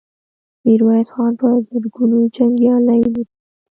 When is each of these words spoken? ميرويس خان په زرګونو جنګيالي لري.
ميرويس 0.63 1.09
خان 1.15 1.31
په 1.39 1.47
زرګونو 1.67 2.17
جنګيالي 2.35 2.99
لري. 3.13 3.23